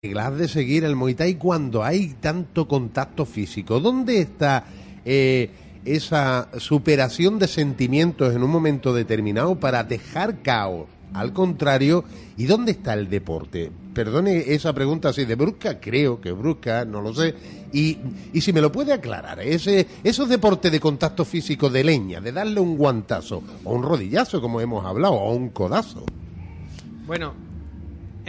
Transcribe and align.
Reglas 0.00 0.38
de 0.38 0.46
seguir 0.46 0.84
el 0.84 0.94
Muay 0.94 1.14
Thai 1.14 1.34
cuando 1.34 1.82
hay 1.82 2.14
tanto 2.20 2.68
contacto 2.68 3.26
físico? 3.26 3.80
¿Dónde 3.80 4.20
está 4.20 4.64
eh, 5.04 5.50
esa 5.84 6.50
superación 6.58 7.40
de 7.40 7.48
sentimientos 7.48 8.32
en 8.32 8.44
un 8.44 8.50
momento 8.50 8.94
determinado 8.94 9.58
para 9.58 9.82
dejar 9.82 10.40
caos? 10.40 10.86
Al 11.14 11.32
contrario, 11.32 12.04
¿y 12.36 12.46
dónde 12.46 12.70
está 12.70 12.94
el 12.94 13.10
deporte? 13.10 13.72
Perdone 13.92 14.44
esa 14.54 14.72
pregunta 14.72 15.08
así 15.08 15.24
de 15.24 15.34
brusca, 15.34 15.80
creo 15.80 16.20
que 16.20 16.30
brusca, 16.30 16.84
no 16.84 17.00
lo 17.00 17.12
sé. 17.12 17.34
Y, 17.72 17.98
y 18.32 18.40
si 18.40 18.52
me 18.52 18.60
lo 18.60 18.70
puede 18.70 18.92
aclarar, 18.92 19.40
ese, 19.40 19.84
esos 20.04 20.28
deportes 20.28 20.70
de 20.70 20.78
contacto 20.78 21.24
físico 21.24 21.70
de 21.70 21.82
leña, 21.82 22.20
de 22.20 22.30
darle 22.30 22.60
un 22.60 22.76
guantazo, 22.76 23.42
o 23.64 23.74
un 23.74 23.82
rodillazo, 23.82 24.40
como 24.40 24.60
hemos 24.60 24.86
hablado, 24.86 25.14
o 25.14 25.34
un 25.34 25.48
codazo. 25.48 26.04
Bueno, 27.04 27.47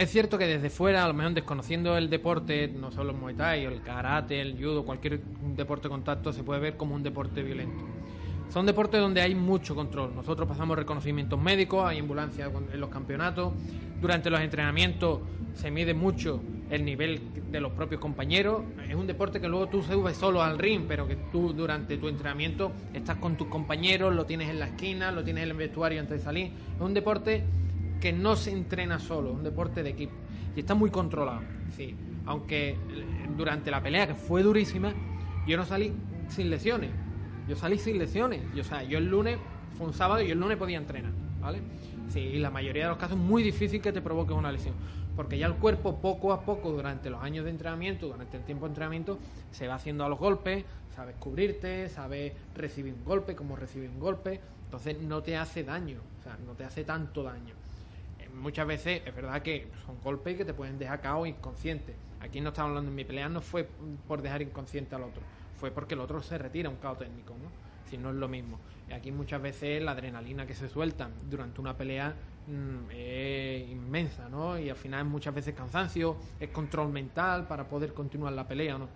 es 0.00 0.10
cierto 0.10 0.38
que 0.38 0.46
desde 0.46 0.70
fuera, 0.70 1.04
a 1.04 1.08
lo 1.08 1.12
mejor 1.12 1.34
desconociendo 1.34 1.94
el 1.98 2.08
deporte, 2.08 2.68
no 2.68 2.90
solo 2.90 3.10
el 3.10 3.18
Muay 3.18 3.34
Thai, 3.34 3.66
el 3.66 3.82
karate, 3.82 4.40
el 4.40 4.56
judo, 4.56 4.82
cualquier 4.82 5.20
deporte 5.54 5.88
de 5.88 5.90
contacto, 5.90 6.32
se 6.32 6.42
puede 6.42 6.58
ver 6.58 6.78
como 6.78 6.94
un 6.94 7.02
deporte 7.02 7.42
violento. 7.42 7.84
Son 8.48 8.64
deportes 8.64 8.98
donde 8.98 9.20
hay 9.20 9.34
mucho 9.34 9.74
control. 9.74 10.14
Nosotros 10.14 10.48
pasamos 10.48 10.78
reconocimientos 10.78 11.38
médicos, 11.38 11.84
hay 11.86 11.98
ambulancias 11.98 12.50
en 12.72 12.80
los 12.80 12.88
campeonatos. 12.88 13.52
Durante 14.00 14.30
los 14.30 14.40
entrenamientos 14.40 15.20
se 15.52 15.70
mide 15.70 15.92
mucho 15.92 16.40
el 16.70 16.82
nivel 16.82 17.20
de 17.52 17.60
los 17.60 17.72
propios 17.72 18.00
compañeros. 18.00 18.62
Es 18.88 18.94
un 18.94 19.06
deporte 19.06 19.38
que 19.38 19.48
luego 19.48 19.66
tú 19.66 19.82
subes 19.82 20.16
solo 20.16 20.42
al 20.42 20.58
ring, 20.58 20.84
pero 20.88 21.06
que 21.06 21.16
tú 21.30 21.52
durante 21.52 21.98
tu 21.98 22.08
entrenamiento 22.08 22.72
estás 22.94 23.18
con 23.18 23.36
tus 23.36 23.48
compañeros, 23.48 24.14
lo 24.14 24.24
tienes 24.24 24.48
en 24.48 24.60
la 24.60 24.68
esquina, 24.68 25.12
lo 25.12 25.22
tienes 25.22 25.44
en 25.44 25.50
el 25.50 25.56
vestuario 25.56 26.00
antes 26.00 26.20
de 26.20 26.24
salir. 26.24 26.52
Es 26.74 26.80
un 26.80 26.94
deporte 26.94 27.44
que 28.00 28.12
no 28.12 28.36
se 28.36 28.50
entrena 28.50 28.98
solo, 28.98 29.32
un 29.32 29.42
deporte 29.42 29.82
de 29.82 29.90
equipo. 29.90 30.14
Y 30.56 30.60
está 30.60 30.74
muy 30.74 30.90
controlado. 30.90 31.42
Sí, 31.76 31.94
aunque 32.26 32.70
eh, 32.70 32.76
durante 33.36 33.70
la 33.70 33.82
pelea, 33.82 34.06
que 34.06 34.14
fue 34.14 34.42
durísima, 34.42 34.92
yo 35.46 35.56
no 35.56 35.64
salí 35.64 35.92
sin 36.28 36.50
lesiones. 36.50 36.90
Yo 37.48 37.56
salí 37.56 37.78
sin 37.78 37.98
lesiones. 37.98 38.42
Yo, 38.54 38.62
o 38.62 38.64
sea, 38.64 38.82
yo 38.82 38.98
el 38.98 39.06
lunes, 39.06 39.38
fue 39.76 39.86
un 39.86 39.92
sábado 39.92 40.22
y 40.22 40.30
el 40.30 40.38
lunes 40.38 40.56
podía 40.56 40.78
entrenar, 40.78 41.12
¿vale? 41.40 41.60
Sí, 42.08 42.20
y 42.20 42.38
la 42.38 42.50
mayoría 42.50 42.84
de 42.84 42.88
los 42.90 42.98
casos 42.98 43.16
es 43.16 43.22
muy 43.22 43.42
difícil 43.42 43.80
que 43.80 43.92
te 43.92 44.00
provoque 44.00 44.32
una 44.32 44.50
lesión. 44.50 44.74
Porque 45.14 45.38
ya 45.38 45.46
el 45.46 45.54
cuerpo 45.54 46.00
poco 46.00 46.32
a 46.32 46.42
poco 46.42 46.70
durante 46.70 47.10
los 47.10 47.22
años 47.22 47.44
de 47.44 47.50
entrenamiento, 47.50 48.06
durante 48.06 48.36
el 48.36 48.44
tiempo 48.44 48.64
de 48.64 48.70
entrenamiento, 48.70 49.18
se 49.50 49.68
va 49.68 49.74
haciendo 49.74 50.04
a 50.04 50.08
los 50.08 50.18
golpes, 50.18 50.64
sabes 50.94 51.16
cubrirte, 51.16 51.88
sabes 51.88 52.32
recibir 52.54 52.94
un 52.94 53.04
golpe, 53.04 53.34
cómo 53.34 53.56
recibir 53.56 53.90
un 53.90 54.00
golpe, 54.00 54.40
entonces 54.64 55.00
no 55.00 55.22
te 55.22 55.36
hace 55.36 55.64
daño, 55.64 55.98
o 56.20 56.22
sea, 56.22 56.36
no 56.46 56.52
te 56.52 56.64
hace 56.64 56.84
tanto 56.84 57.22
daño. 57.22 57.54
Muchas 58.34 58.66
veces 58.66 59.02
es 59.04 59.14
verdad 59.14 59.42
que 59.42 59.68
son 59.86 60.00
golpes 60.02 60.36
que 60.36 60.44
te 60.44 60.54
pueden 60.54 60.78
dejar 60.78 61.00
cao 61.00 61.26
inconsciente. 61.26 61.94
Aquí 62.20 62.40
no 62.40 62.50
estamos 62.50 62.70
hablando 62.70 62.90
en 62.90 62.96
mi 62.96 63.04
pelea, 63.04 63.28
no 63.28 63.40
fue 63.40 63.68
por 64.06 64.22
dejar 64.22 64.42
inconsciente 64.42 64.94
al 64.94 65.04
otro, 65.04 65.22
fue 65.56 65.70
porque 65.70 65.94
el 65.94 66.00
otro 66.00 66.22
se 66.22 66.36
retira 66.38 66.68
un 66.68 66.76
cao 66.76 66.96
técnico, 66.96 67.34
¿no? 67.34 67.48
Si 67.88 67.96
no 67.96 68.10
es 68.10 68.16
lo 68.16 68.28
mismo. 68.28 68.58
Aquí 68.94 69.10
muchas 69.12 69.40
veces 69.40 69.82
la 69.82 69.92
adrenalina 69.92 70.46
que 70.46 70.54
se 70.54 70.68
suelta 70.68 71.08
durante 71.28 71.60
una 71.60 71.76
pelea 71.76 72.14
mm, 72.46 72.90
es 72.90 73.70
inmensa, 73.70 74.28
¿no? 74.28 74.58
Y 74.58 74.68
al 74.68 74.76
final 74.76 75.04
muchas 75.06 75.34
veces 75.34 75.54
cansancio, 75.54 76.16
es 76.38 76.50
control 76.50 76.90
mental 76.90 77.46
para 77.46 77.64
poder 77.64 77.94
continuar 77.94 78.32
la 78.32 78.46
pelea, 78.46 78.78
¿no? 78.78 78.88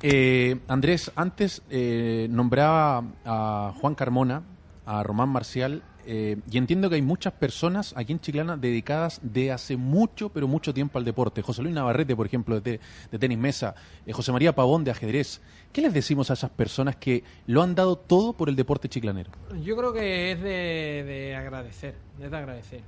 Eh, 0.00 0.60
Andrés, 0.68 1.10
antes 1.16 1.62
eh, 1.70 2.28
nombraba 2.30 3.02
a 3.24 3.72
Juan 3.80 3.96
Carmona, 3.96 4.42
a 4.86 5.02
Román 5.02 5.28
Marcial, 5.28 5.82
eh, 6.10 6.36
y 6.50 6.56
entiendo 6.56 6.88
que 6.88 6.94
hay 6.96 7.02
muchas 7.02 7.34
personas 7.34 7.92
aquí 7.96 8.12
en 8.12 8.20
Chiclana 8.20 8.56
dedicadas 8.56 9.20
de 9.22 9.52
hace 9.52 9.76
mucho, 9.76 10.30
pero 10.30 10.48
mucho 10.48 10.72
tiempo 10.72 10.98
al 10.98 11.04
deporte. 11.04 11.42
José 11.42 11.62
Luis 11.62 11.74
Navarrete, 11.74 12.16
por 12.16 12.24
ejemplo, 12.24 12.54
de, 12.54 12.60
te- 12.62 12.80
de 13.10 13.18
tenis 13.18 13.36
mesa, 13.36 13.74
eh, 14.06 14.12
José 14.12 14.32
María 14.32 14.54
Pavón 14.54 14.84
de 14.84 14.90
ajedrez. 14.90 15.42
¿Qué 15.70 15.82
les 15.82 15.92
decimos 15.92 16.30
a 16.30 16.32
esas 16.32 16.50
personas 16.50 16.96
que 16.96 17.24
lo 17.46 17.62
han 17.62 17.74
dado 17.74 17.96
todo 17.98 18.32
por 18.32 18.48
el 18.48 18.56
deporte 18.56 18.88
chiclanero? 18.88 19.30
Yo 19.62 19.76
creo 19.76 19.92
que 19.92 20.32
es 20.32 20.40
de, 20.42 21.04
de 21.06 21.36
agradecer, 21.36 21.96
es 22.18 22.30
de 22.30 22.36
agradecer. 22.36 22.82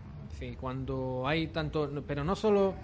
Cuando 0.59 1.25
hay 1.27 1.49
tanto, 1.49 1.91
pero 2.07 2.25
no 2.25 2.35
solo 2.35 2.75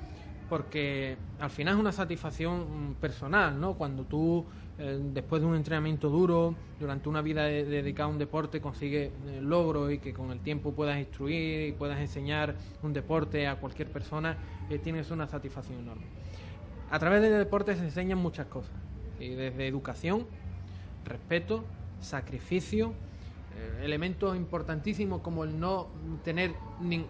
porque 0.48 1.16
al 1.40 1.50
final 1.50 1.74
es 1.74 1.80
una 1.80 1.92
satisfacción 1.92 2.96
personal, 3.00 3.60
¿no? 3.60 3.74
Cuando 3.74 4.04
tú 4.04 4.44
eh, 4.78 5.00
después 5.14 5.40
de 5.40 5.48
un 5.48 5.56
entrenamiento 5.56 6.08
duro, 6.10 6.54
durante 6.78 7.08
una 7.08 7.22
vida 7.22 7.44
de- 7.44 7.64
dedicada 7.64 8.08
a 8.08 8.12
un 8.12 8.18
deporte, 8.18 8.60
consigues 8.60 9.10
eh, 9.26 9.40
logros 9.42 9.90
y 9.92 9.98
que 9.98 10.12
con 10.12 10.30
el 10.30 10.40
tiempo 10.40 10.72
puedas 10.72 10.98
instruir 10.98 11.68
y 11.68 11.72
puedas 11.72 11.98
enseñar 11.98 12.54
un 12.82 12.92
deporte 12.92 13.46
a 13.46 13.56
cualquier 13.56 13.90
persona, 13.90 14.36
eh, 14.70 14.78
tienes 14.78 15.10
una 15.10 15.26
satisfacción 15.26 15.78
enorme. 15.78 16.04
A 16.90 16.98
través 16.98 17.22
del 17.22 17.38
deporte 17.38 17.74
se 17.74 17.82
enseñan 17.84 18.18
muchas 18.18 18.46
cosas, 18.46 18.74
¿sí? 19.18 19.30
desde 19.30 19.66
educación, 19.66 20.26
respeto, 21.04 21.64
sacrificio, 22.00 22.92
elementos 23.82 24.36
importantísimos 24.36 25.22
como 25.22 25.42
el 25.42 25.58
no 25.58 25.88
tener 26.22 26.54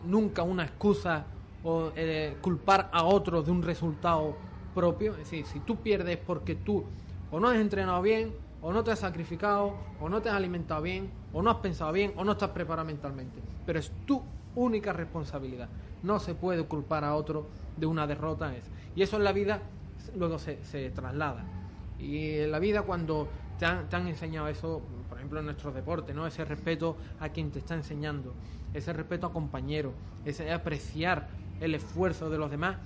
nunca 0.07 0.43
una 0.45 0.65
excusa 0.65 1.27
o 1.67 1.91
eh, 1.97 2.37
culpar 2.41 2.89
a 2.93 3.05
otros 3.05 3.45
de 3.45 3.51
un 3.51 3.61
resultado 3.61 4.37
propio. 4.73 5.13
Es 5.13 5.19
decir, 5.19 5.45
si 5.47 5.59
tú 5.61 5.77
pierdes 5.77 6.17
porque 6.17 6.55
tú 6.55 6.85
o 7.31 7.41
no 7.41 7.49
has 7.49 7.57
entrenado 7.57 8.01
bien, 8.03 8.33
o 8.63 8.73
no 8.73 8.85
te 8.85 8.93
has 8.93 9.01
sacrificado, 9.01 9.75
o 10.01 10.09
no 10.09 10.23
te 10.23 10.29
has 10.29 10.37
alimentado 10.37 10.81
bien, 10.81 11.11
o 11.33 11.43
no 11.43 11.51
has 11.51 11.57
pensado 11.57 11.93
bien, 11.93 12.13
o 12.17 12.25
no 12.25 12.33
estás 12.33 12.51
preparado 12.51 12.87
mentalmente. 12.87 13.41
Pero 13.67 13.81
es 13.81 13.91
tu 14.07 14.23
única 14.55 14.93
responsabilidad. 14.93 15.69
No 16.05 16.21
se 16.21 16.35
puede 16.35 16.65
culpar 16.65 17.05
a 17.05 17.17
otro 17.17 17.49
de 17.77 17.87
una 17.87 18.07
derrota. 18.07 18.53
Y 18.95 19.03
eso 19.03 19.17
en 19.17 19.25
la 19.25 19.33
vida 19.33 19.61
luego 20.17 20.39
se, 20.39 20.65
se 20.65 20.91
traslada. 20.91 21.45
Y 21.99 22.39
en 22.39 22.53
la 22.53 22.61
vida 22.61 22.83
cuando 22.83 23.29
te 23.59 23.67
han, 23.67 23.89
te 23.89 23.97
han 23.97 24.07
enseñado 24.07 24.47
eso, 24.47 24.83
por 25.09 25.19
ejemplo 25.19 25.41
en 25.41 25.47
nuestros 25.47 25.75
deportes, 25.75 26.15
¿no? 26.15 26.27
Ese 26.29 26.45
respeto 26.45 26.97
a 27.19 27.31
quien 27.31 27.51
te 27.51 27.59
está 27.59 27.75
enseñando, 27.75 28.35
ese 28.73 28.93
respeto 28.93 29.27
a 29.27 29.33
compañeros, 29.33 29.95
ese 30.25 30.53
apreciar 30.53 31.29
el 31.61 31.75
esfuerzo 31.75 32.31
de 32.31 32.39
los 32.39 32.51
demás, 32.51 32.77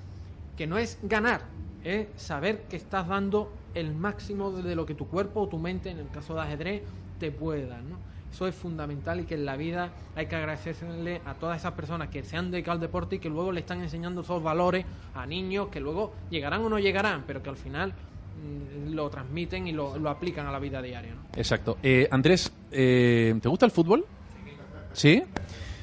que 0.57 0.67
no 0.67 0.79
es 0.79 0.99
ganar, 1.03 1.43
es 1.85 2.09
saber 2.17 2.63
que 2.69 2.77
estás 2.77 3.09
dando 3.09 3.53
el 3.75 3.95
máximo 3.95 4.51
de 4.51 4.75
lo 4.75 4.85
que 4.85 4.95
tu 4.95 5.07
cuerpo 5.07 5.41
o 5.41 5.49
tu 5.49 5.59
mente, 5.59 5.91
en 5.91 5.99
el 5.99 6.11
caso 6.11 6.35
de 6.35 6.41
ajedrez, 6.41 6.83
te 7.19 7.31
puede 7.31 7.67
dar, 7.67 7.83
¿no? 7.83 7.97
Eso 8.33 8.47
es 8.47 8.55
fundamental 8.55 9.21
y 9.21 9.25
que 9.25 9.35
en 9.35 9.45
la 9.45 9.57
vida 9.57 9.91
hay 10.15 10.27
que 10.27 10.37
agradecerle 10.37 11.21
a 11.25 11.35
todas 11.35 11.59
esas 11.59 11.73
personas 11.73 12.09
que 12.09 12.23
se 12.23 12.37
han 12.37 12.51
dedicado 12.51 12.77
al 12.77 12.81
deporte 12.81 13.17
y 13.17 13.19
que 13.19 13.29
luego 13.29 13.51
le 13.51 13.61
están 13.61 13.81
enseñando 13.83 14.21
esos 14.21 14.41
valores 14.43 14.87
a 15.15 15.27
niños 15.27 15.69
que 15.69 15.81
luego 15.81 16.15
llegarán 16.31 16.63
o 16.63 16.69
no 16.69 16.79
llegarán, 16.79 17.25
pero 17.27 17.43
que 17.43 17.51
al 17.51 17.57
final 17.57 17.93
mm, 17.93 18.93
lo 18.95 19.11
transmiten 19.11 19.67
y 19.67 19.73
lo, 19.73 19.99
lo 19.99 20.11
aplican 20.11 20.47
a 20.47 20.53
la 20.53 20.61
vida 20.61 20.81
diaria. 20.81 21.15
¿no? 21.15 21.23
Exacto. 21.37 21.79
Eh, 21.83 22.07
Andrés, 22.11 22.53
eh, 22.71 23.37
¿te 23.43 23.49
gusta 23.49 23.67
el 23.67 23.73
fútbol? 23.73 24.07
¿Sí? 24.93 25.23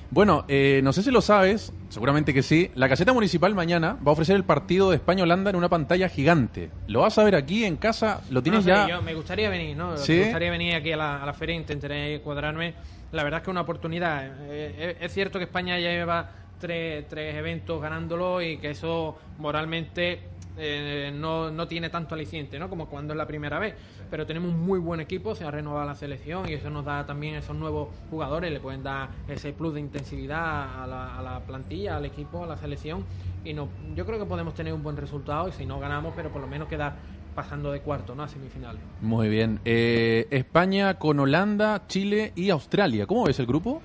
Bueno, 0.10 0.46
eh, 0.48 0.80
no 0.84 0.94
sé 0.94 1.04
si 1.04 1.12
lo 1.12 1.20
sabes, 1.22 1.74
seguramente 1.90 2.34
que 2.34 2.42
sí. 2.42 2.72
La 2.76 2.88
caseta 2.88 3.12
municipal 3.12 3.54
mañana 3.54 3.98
va 4.06 4.12
a 4.12 4.14
ofrecer 4.14 4.36
el 4.38 4.46
partido 4.46 4.90
de 4.90 4.96
España-Holanda 4.96 5.50
en 5.50 5.58
una 5.58 5.68
pantalla 5.70 6.08
gigante. 6.08 6.70
Lo 6.88 7.02
vas 7.02 7.18
a 7.18 7.24
ver 7.26 7.36
aquí 7.36 7.66
en 7.66 7.76
casa, 7.76 8.22
lo 8.30 8.42
tienes 8.42 8.66
No 8.66 8.74
ya. 8.74 8.88
yo 8.88 9.02
me 9.02 9.14
gustaría 9.14 9.50
venir, 9.50 9.76
¿no? 9.76 9.98
¿Sí? 9.98 10.14
Me 10.14 10.24
gustaría 10.24 10.52
venir 10.52 10.76
aquí 10.76 10.94
a 10.94 10.98
la, 10.98 11.22
a 11.22 11.26
la 11.26 11.34
feria, 11.34 11.56
intentaré 11.56 12.22
cuadrarme. 12.22 12.74
La 13.12 13.24
verdad 13.24 13.40
es 13.40 13.44
que 13.44 13.50
es 13.50 13.54
una 13.54 13.62
oportunidad. 13.62 14.26
Eh, 14.50 14.96
es, 15.00 15.06
es 15.08 15.14
cierto 15.14 15.40
que 15.40 15.46
España 15.46 15.78
ya 15.78 15.90
lleva 15.90 16.30
tres, 16.60 17.06
tres 17.10 17.36
eventos 17.36 17.82
ganándolo 17.82 18.42
y 18.42 18.58
que 18.58 18.72
eso 18.72 19.18
moralmente 19.40 20.22
eh, 20.58 21.12
no, 21.14 21.52
no 21.52 21.68
tiene 21.68 21.90
tanto 21.90 22.16
aliciente, 22.16 22.60
¿no? 22.60 22.70
Como 22.70 22.88
cuando 22.88 23.14
es 23.14 23.18
la 23.18 23.28
primera 23.28 23.60
vez. 23.60 23.76
Pero 24.10 24.26
tenemos 24.26 24.52
un 24.52 24.60
muy 24.60 24.80
buen 24.80 25.00
equipo, 25.00 25.36
se 25.36 25.46
ha 25.46 25.52
renovado 25.52 25.86
la 25.86 25.96
selección 25.96 26.48
y 26.50 26.54
eso 26.54 26.70
nos 26.70 26.86
da 26.86 27.06
también 27.06 27.36
esos 27.36 27.56
nuevos 27.56 27.90
jugadores, 28.10 28.52
le 28.52 28.60
pueden 28.60 28.84
dar 28.84 29.10
ese 29.28 29.54
plus 29.54 29.74
de 29.74 29.82
intensividad 29.82 30.84
a 30.84 30.88
la, 30.88 31.18
a 31.18 31.22
la 31.22 31.40
plantilla, 31.42 31.98
al 31.98 32.06
equipo, 32.06 32.44
a 32.44 32.48
la 32.48 32.58
selección. 32.58 33.04
Y 33.44 33.54
no, 33.54 33.70
yo 33.96 34.06
creo 34.06 34.20
que 34.20 34.26
podemos 34.26 34.54
tener 34.54 34.74
un 34.74 34.84
buen 34.84 34.98
resultado 34.98 35.48
y 35.48 35.52
si 35.52 35.66
no 35.66 35.80
ganamos, 35.80 36.14
pero 36.16 36.32
por 36.32 36.42
lo 36.42 36.48
menos 36.48 36.68
quedar 36.68 36.96
pasando 37.38 37.72
de 37.72 37.82
cuarto, 37.82 38.16
¿no? 38.16 38.24
A 38.24 38.28
semifinales. 38.28 38.82
Muy 39.00 39.30
bien. 39.30 39.60
Eh, 39.64 40.28
España 40.32 40.96
con 40.96 41.20
Holanda, 41.20 41.84
Chile 41.88 42.34
y 42.36 42.50
Australia. 42.50 43.06
¿Cómo 43.06 43.26
ves 43.26 43.40
el 43.40 43.46
grupo? 43.46 43.80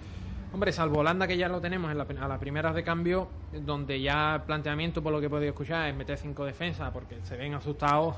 Hombre, 0.53 0.71
salvo 0.71 0.99
Holanda 0.99 1.27
que 1.27 1.39
ya 1.39 1.49
lo 1.49 1.63
tenemos 1.63 1.91
en 1.91 1.97
la, 1.97 2.05
a 2.05 2.29
las 2.29 2.39
primeras 2.39 2.75
de 2.75 2.85
cambio, 2.85 3.29
donde 3.65 4.03
ya 4.03 4.35
el 4.35 4.43
planteamiento, 4.43 5.03
por 5.03 5.11
lo 5.11 5.19
que 5.19 5.27
he 5.27 5.31
podido 5.31 5.49
escuchar, 5.49 5.89
es 5.89 5.97
meter 5.97 6.19
cinco 6.19 6.45
defensas 6.45 6.91
porque 6.91 7.17
se 7.23 7.39
ven 7.39 7.55
asustados. 7.55 8.17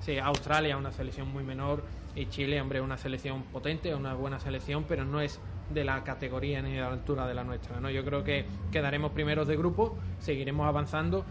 Sí, 0.00 0.18
Australia 0.18 0.78
una 0.78 0.92
selección 0.92 1.28
muy 1.28 1.44
menor 1.44 1.84
y 2.16 2.26
Chile, 2.26 2.58
hombre, 2.58 2.80
una 2.80 2.96
selección 2.96 3.42
potente, 3.42 3.94
una 3.94 4.14
buena 4.14 4.40
selección, 4.40 4.84
pero 4.88 5.04
no 5.04 5.20
es 5.20 5.38
de 5.68 5.84
la 5.84 6.02
categoría 6.04 6.62
ni 6.62 6.72
de 6.72 6.80
la 6.80 6.88
altura 6.88 7.26
de 7.26 7.34
la 7.34 7.44
nuestra. 7.44 7.78
¿no? 7.80 7.90
Yo 7.90 8.02
creo 8.02 8.24
que 8.24 8.46
quedaremos 8.72 9.12
primeros 9.12 9.46
de 9.46 9.56
grupo, 9.56 9.98
seguiremos 10.20 10.66
avanzando 10.66 11.26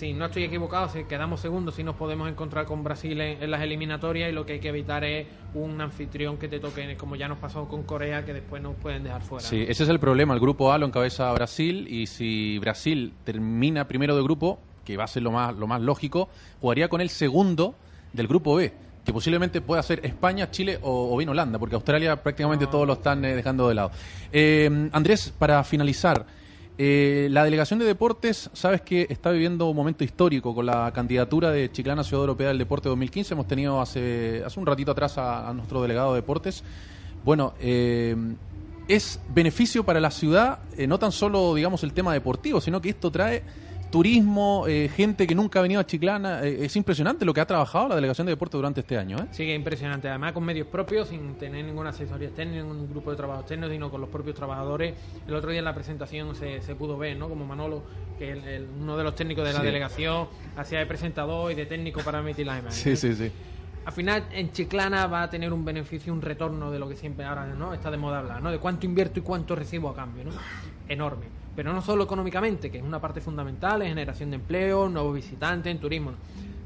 si 0.00 0.14
no 0.14 0.24
estoy 0.24 0.44
equivocado, 0.44 0.88
si 0.88 1.04
quedamos 1.04 1.40
segundos, 1.40 1.74
si 1.74 1.84
nos 1.84 1.94
podemos 1.94 2.26
encontrar 2.26 2.64
con 2.64 2.82
Brasil 2.82 3.20
en, 3.20 3.50
las 3.50 3.60
eliminatorias 3.60 4.30
y 4.30 4.32
lo 4.32 4.46
que 4.46 4.54
hay 4.54 4.58
que 4.58 4.70
evitar 4.70 5.04
es 5.04 5.26
un 5.52 5.78
anfitrión 5.78 6.38
que 6.38 6.48
te 6.48 6.58
toque, 6.58 6.96
como 6.96 7.16
ya 7.16 7.28
nos 7.28 7.36
pasó 7.36 7.68
con 7.68 7.82
Corea, 7.82 8.24
que 8.24 8.32
después 8.32 8.62
nos 8.62 8.76
pueden 8.76 9.04
dejar 9.04 9.20
fuera. 9.20 9.46
Sí, 9.46 9.66
ese 9.68 9.82
es 9.82 9.90
el 9.90 10.00
problema. 10.00 10.32
El 10.32 10.40
grupo 10.40 10.72
A 10.72 10.78
lo 10.78 10.86
encabeza 10.86 11.30
Brasil 11.34 11.86
y 11.86 12.06
si 12.06 12.58
Brasil 12.60 13.12
termina 13.24 13.86
primero 13.86 14.16
de 14.16 14.22
grupo, 14.22 14.58
que 14.86 14.96
va 14.96 15.04
a 15.04 15.06
ser 15.06 15.22
lo 15.22 15.32
más, 15.32 15.54
lo 15.54 15.66
más 15.66 15.82
lógico, 15.82 16.30
jugaría 16.62 16.88
con 16.88 17.02
el 17.02 17.10
segundo 17.10 17.74
del 18.14 18.26
grupo 18.26 18.54
B 18.54 18.72
que 19.04 19.12
posiblemente 19.12 19.60
pueda 19.60 19.82
ser 19.82 20.04
España, 20.04 20.50
Chile 20.50 20.78
o, 20.82 21.16
bien 21.16 21.28
Holanda, 21.30 21.58
porque 21.58 21.74
Australia 21.74 22.22
prácticamente 22.22 22.66
todos 22.66 22.86
lo 22.86 22.92
están 22.94 23.24
eh, 23.24 23.34
dejando 23.34 23.66
de 23.68 23.74
lado. 23.74 23.90
Eh, 24.30 24.88
Andrés, 24.92 25.32
para 25.38 25.64
finalizar, 25.64 26.26
eh, 26.82 27.28
la 27.30 27.44
delegación 27.44 27.78
de 27.78 27.84
deportes, 27.84 28.48
sabes 28.54 28.80
que 28.80 29.06
está 29.10 29.30
viviendo 29.30 29.68
un 29.68 29.76
momento 29.76 30.02
histórico 30.02 30.54
con 30.54 30.64
la 30.64 30.90
candidatura 30.94 31.50
de 31.50 31.70
Chiclana 31.70 32.02
Ciudad 32.02 32.22
Europea 32.22 32.48
del 32.48 32.56
Deporte 32.56 32.88
2015. 32.88 33.34
Hemos 33.34 33.46
tenido 33.46 33.82
hace, 33.82 34.42
hace 34.46 34.58
un 34.58 34.64
ratito 34.64 34.92
atrás 34.92 35.18
a, 35.18 35.52
nuestro 35.52 35.82
delegado 35.82 36.14
de 36.14 36.22
deportes. 36.22 36.64
Bueno, 37.22 37.52
eh, 37.60 38.16
es 38.88 39.20
beneficio 39.28 39.84
para 39.84 40.00
la 40.00 40.10
ciudad, 40.10 40.60
eh, 40.74 40.86
no 40.86 40.98
tan 40.98 41.12
solo, 41.12 41.54
digamos, 41.54 41.82
el 41.82 41.92
tema 41.92 42.14
deportivo, 42.14 42.62
sino 42.62 42.80
que 42.80 42.88
esto 42.88 43.10
trae 43.10 43.42
turismo, 43.90 44.64
eh, 44.68 44.90
gente 44.94 45.26
que 45.26 45.34
nunca 45.34 45.58
ha 45.58 45.62
venido 45.62 45.80
a 45.80 45.86
Chiclana. 45.86 46.42
Eh, 46.44 46.64
es 46.64 46.76
impresionante 46.76 47.24
lo 47.24 47.34
que 47.34 47.40
ha 47.40 47.46
trabajado 47.46 47.88
la 47.88 47.96
Delegación 47.96 48.26
de 48.26 48.32
Deporte 48.32 48.56
durante 48.56 48.80
este 48.80 48.96
año. 48.96 49.18
¿eh? 49.18 49.26
Sí, 49.32 49.44
que 49.44 49.52
es 49.52 49.58
impresionante. 49.58 50.08
Además, 50.08 50.32
con 50.32 50.44
medios 50.44 50.66
propios, 50.68 51.08
sin 51.08 51.34
tener 51.34 51.64
ninguna 51.64 51.90
asesoría 51.90 52.30
técnica, 52.30 52.62
ningún 52.62 52.88
grupo 52.88 53.10
de 53.10 53.16
trabajo 53.16 53.42
técnico, 53.44 53.72
sino 53.72 53.90
con 53.90 54.00
los 54.00 54.10
propios 54.10 54.36
trabajadores. 54.36 54.94
El 55.26 55.34
otro 55.34 55.50
día 55.50 55.58
en 55.58 55.64
la 55.64 55.74
presentación 55.74 56.34
se, 56.34 56.62
se 56.62 56.74
pudo 56.74 56.96
ver, 56.96 57.16
¿no? 57.16 57.28
Como 57.28 57.44
Manolo, 57.44 57.82
que 58.18 58.32
es 58.32 58.62
uno 58.80 58.96
de 58.96 59.04
los 59.04 59.14
técnicos 59.14 59.44
de 59.46 59.52
la 59.52 59.60
delegación, 59.60 60.28
hacía 60.56 60.78
de 60.78 60.86
presentador 60.86 61.52
y 61.52 61.54
de 61.54 61.66
técnico 61.66 62.00
para 62.02 62.20
emitir. 62.20 62.48
Sí, 62.70 62.96
sí, 62.96 63.14
sí 63.14 63.30
al 63.84 63.92
final 63.92 64.24
en 64.32 64.52
Chiclana 64.52 65.06
va 65.06 65.22
a 65.22 65.30
tener 65.30 65.52
un 65.52 65.64
beneficio, 65.64 66.12
un 66.12 66.20
retorno 66.20 66.70
de 66.70 66.78
lo 66.78 66.88
que 66.88 66.96
siempre 66.96 67.24
ahora 67.24 67.46
no 67.46 67.72
está 67.72 67.90
de 67.90 67.96
moda 67.96 68.18
hablar, 68.18 68.42
¿no? 68.42 68.50
De 68.50 68.58
cuánto 68.58 68.86
invierto 68.86 69.20
y 69.20 69.22
cuánto 69.22 69.56
recibo 69.56 69.88
a 69.88 69.94
cambio, 69.94 70.24
¿no? 70.24 70.30
Enorme. 70.90 71.26
Pero 71.54 71.72
no 71.72 71.80
solo 71.80 72.04
económicamente, 72.04 72.70
que 72.70 72.78
es 72.78 72.84
una 72.84 73.00
parte 73.00 73.20
fundamental 73.20 73.80
en 73.82 73.88
generación 73.88 74.30
de 74.30 74.36
empleo, 74.36 74.88
nuevos 74.88 75.14
visitantes, 75.14 75.70
en 75.70 75.78
turismo, 75.78 76.12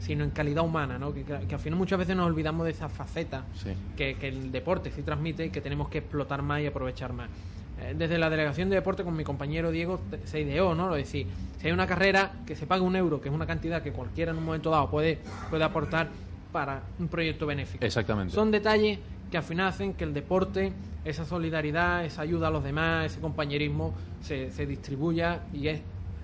sino 0.00 0.24
en 0.24 0.30
calidad 0.30 0.64
humana, 0.64 0.98
¿no? 0.98 1.12
Que, 1.12 1.24
al 1.30 1.58
final 1.58 1.78
muchas 1.78 1.98
veces 1.98 2.16
nos 2.16 2.26
olvidamos 2.26 2.64
de 2.64 2.72
esa 2.72 2.88
faceta 2.88 3.44
que, 3.96 4.16
el 4.22 4.50
deporte 4.50 4.90
sí 4.90 5.02
transmite 5.02 5.46
y 5.46 5.50
que 5.50 5.60
tenemos 5.60 5.88
que 5.88 5.98
explotar 5.98 6.42
más 6.42 6.62
y 6.62 6.66
aprovechar 6.66 7.12
más 7.12 7.28
eh, 7.80 7.94
desde 7.96 8.18
la 8.18 8.30
delegación 8.30 8.70
de 8.70 8.76
deporte 8.76 9.02
con 9.04 9.16
mi 9.16 9.24
compañero 9.24 9.70
Diego 9.70 10.00
se 10.24 10.40
ideó, 10.40 10.74
¿no? 10.74 10.88
Lo 10.88 10.94
decir, 10.94 11.26
si 11.60 11.66
hay 11.66 11.72
una 11.72 11.86
carrera 11.86 12.32
que 12.46 12.56
se 12.56 12.66
paga 12.66 12.82
un 12.82 12.96
euro, 12.96 13.20
que 13.20 13.28
es 13.28 13.34
una 13.34 13.46
cantidad 13.46 13.82
que 13.82 13.92
cualquiera 13.92 14.30
en 14.32 14.38
un 14.38 14.44
momento 14.44 14.70
dado 14.70 14.88
puede, 14.90 15.18
puede 15.50 15.64
aportar, 15.64 16.08
para 16.54 16.84
un 17.00 17.08
proyecto 17.08 17.46
benéfico. 17.46 17.84
Exactamente. 17.84 18.32
Son 18.32 18.52
detalles 18.52 19.00
que 19.34 19.38
al 19.38 19.42
final 19.42 19.66
hacen 19.66 19.94
que 19.94 20.04
el 20.04 20.14
deporte, 20.14 20.72
esa 21.04 21.24
solidaridad, 21.24 22.04
esa 22.04 22.22
ayuda 22.22 22.46
a 22.46 22.50
los 22.52 22.62
demás, 22.62 23.06
ese 23.06 23.20
compañerismo 23.20 23.92
se, 24.20 24.52
se 24.52 24.64
distribuya 24.64 25.40
y, 25.52 25.66
es, 25.66 25.80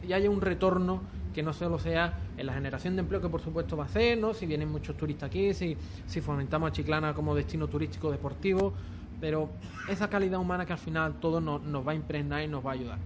y 0.07 0.12
haya 0.12 0.31
un 0.31 0.41
retorno 0.41 1.01
que 1.35 1.43
no 1.43 1.53
solo 1.53 1.81
sea 1.81 2.21
en 2.37 2.47
la 2.47 2.53
generación 2.53 2.95
de 2.95 3.01
empleo 3.01 3.21
que 3.21 3.29
por 3.29 3.41
supuesto 3.41 3.77
va 3.77 3.83
a 3.83 3.87
hacer, 3.87 4.17
¿no? 4.17 4.33
si 4.33 4.47
vienen 4.47 4.71
muchos 4.71 4.97
turistas 4.97 5.27
aquí, 5.29 5.53
si, 5.55 5.77
si 6.07 6.21
fomentamos 6.21 6.71
a 6.71 6.73
Chiclana 6.73 7.12
como 7.12 7.35
destino 7.35 7.67
turístico 7.67 8.12
deportivo, 8.12 8.75
pero 9.21 9.51
esa 9.89 10.09
calidad 10.09 10.39
humana 10.39 10.65
que 10.65 10.75
al 10.75 10.79
final 10.79 11.15
todo 11.15 11.41
nos, 11.41 11.65
nos 11.65 11.85
va 11.85 11.91
a 11.91 11.95
impregnar 11.97 12.45
y 12.45 12.47
nos 12.47 12.65
va 12.65 12.71
a 12.71 12.75
ayudar. 12.75 12.99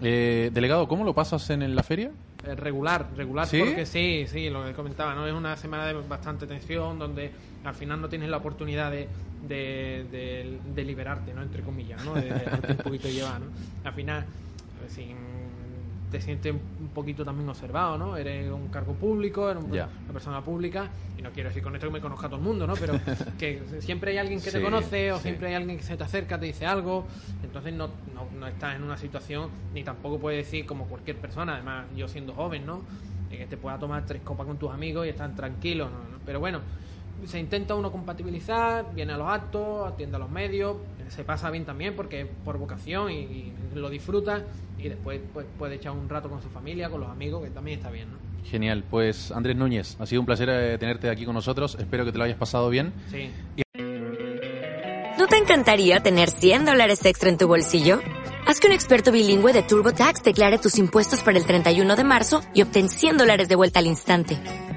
Eh, 0.00 0.50
delegado, 0.54 0.88
¿cómo 0.88 1.04
lo 1.04 1.12
pasas 1.12 1.50
en, 1.50 1.74
la 1.74 1.82
feria? 1.82 2.10
Eh, 2.44 2.56
regular, 2.56 3.08
regular, 3.16 3.46
porque 3.46 3.86
sí, 3.86 4.26
sí, 4.26 4.50
lo 4.50 4.64
que 4.64 4.72
comentaba, 4.72 5.14
¿no? 5.14 5.26
Es 5.28 5.32
una 5.32 5.56
semana 5.56 5.86
de 5.86 5.92
bastante 5.92 6.44
tensión 6.46 6.98
donde 6.98 7.30
al 7.62 7.74
final 7.74 8.00
no 8.00 8.08
tienes 8.08 8.28
la 8.28 8.38
oportunidad 8.38 8.90
de, 8.90 9.08
de, 9.40 10.84
liberarte, 10.84 11.32
¿no? 11.32 11.42
Entre 11.42 11.62
comillas, 11.62 12.04
¿no? 12.04 12.14
De, 12.14 12.32
un 12.68 12.76
poquito 12.78 13.08
llevar, 13.08 13.40
¿no? 13.40 13.46
Al 13.84 13.92
final, 13.92 14.26
sin 14.88 15.16
te 16.12 16.20
sientes 16.20 16.52
un 16.52 16.88
poquito 16.88 17.24
también 17.24 17.48
observado, 17.48 17.96
¿no? 17.96 18.18
Eres 18.18 18.52
un 18.52 18.68
cargo 18.68 18.92
público, 18.92 19.50
eres 19.50 19.64
una 19.64 19.88
persona 20.12 20.44
pública, 20.44 20.90
y 21.18 21.22
no 21.22 21.30
quiero 21.30 21.48
decir 21.48 21.62
con 21.62 21.74
esto 21.74 21.86
que 21.86 21.94
me 21.94 22.00
conozca 22.02 22.28
todo 22.28 22.36
el 22.36 22.42
mundo, 22.42 22.66
¿no? 22.66 22.74
Pero 22.74 23.00
que 23.38 23.62
siempre 23.80 24.12
hay 24.12 24.18
alguien 24.18 24.40
que 24.42 24.50
te 24.50 24.60
conoce 24.60 25.10
o 25.10 25.18
siempre 25.18 25.48
hay 25.48 25.54
alguien 25.54 25.78
que 25.78 25.82
se 25.82 25.96
te 25.96 26.04
acerca, 26.04 26.38
te 26.38 26.46
dice 26.46 26.66
algo, 26.66 27.06
entonces 27.42 27.72
no, 27.72 27.88
no, 28.38 28.46
estás 28.46 28.76
en 28.76 28.82
una 28.82 28.98
situación, 28.98 29.48
ni 29.72 29.82
tampoco 29.82 30.18
puedes 30.18 30.44
decir 30.44 30.66
como 30.66 30.84
cualquier 30.84 31.16
persona, 31.16 31.54
además 31.54 31.86
yo 31.96 32.06
siendo 32.06 32.34
joven, 32.34 32.66
¿no? 32.66 32.82
Que 33.30 33.46
te 33.46 33.56
pueda 33.56 33.78
tomar 33.78 34.04
tres 34.04 34.20
copas 34.20 34.46
con 34.46 34.58
tus 34.58 34.70
amigos 34.70 35.06
y 35.06 35.08
están 35.08 35.34
tranquilos, 35.34 35.90
¿no? 35.90 36.18
Pero 36.26 36.40
bueno, 36.40 36.60
se 37.26 37.38
intenta 37.38 37.74
uno 37.74 37.90
compatibilizar, 37.92 38.86
viene 38.94 39.12
a 39.12 39.16
los 39.16 39.28
actos, 39.28 39.86
atiende 39.86 40.16
a 40.16 40.18
los 40.18 40.30
medios, 40.30 40.76
se 41.08 41.24
pasa 41.24 41.50
bien 41.50 41.64
también 41.64 41.94
porque 41.94 42.26
por 42.44 42.58
vocación 42.58 43.10
y, 43.10 43.52
lo 43.74 43.88
disfruta 43.88 44.44
y 44.78 44.88
después 44.88 45.20
pues, 45.32 45.46
puede 45.58 45.76
echar 45.76 45.92
un 45.92 46.08
rato 46.08 46.28
con 46.28 46.42
su 46.42 46.50
familia, 46.50 46.90
con 46.90 47.00
los 47.00 47.10
amigos, 47.10 47.42
que 47.42 47.50
también 47.50 47.78
está 47.78 47.90
bien, 47.90 48.10
¿no? 48.10 48.18
Genial, 48.44 48.84
pues 48.90 49.30
Andrés 49.30 49.56
Núñez, 49.56 49.96
ha 50.00 50.06
sido 50.06 50.20
un 50.20 50.26
placer 50.26 50.48
eh, 50.50 50.76
tenerte 50.78 51.08
aquí 51.08 51.24
con 51.24 51.34
nosotros, 51.34 51.76
espero 51.78 52.04
que 52.04 52.12
te 52.12 52.18
lo 52.18 52.24
hayas 52.24 52.36
pasado 52.36 52.68
bien. 52.68 52.92
Sí. 53.10 53.30
¿No 55.18 55.26
te 55.28 55.36
encantaría 55.36 56.00
tener 56.00 56.30
100 56.30 56.64
dólares 56.64 57.04
extra 57.06 57.28
en 57.28 57.38
tu 57.38 57.46
bolsillo? 57.46 58.00
Haz 58.46 58.58
que 58.58 58.66
un 58.66 58.72
experto 58.72 59.12
bilingüe 59.12 59.52
de 59.52 59.62
TurboTax 59.62 60.24
declare 60.24 60.58
tus 60.58 60.76
impuestos 60.78 61.22
para 61.22 61.38
el 61.38 61.46
31 61.46 61.94
de 61.94 62.04
marzo 62.04 62.42
y 62.52 62.62
obtén 62.62 62.88
100 62.88 63.18
dólares 63.18 63.48
de 63.48 63.54
vuelta 63.54 63.78
al 63.78 63.86
instante. 63.86 64.40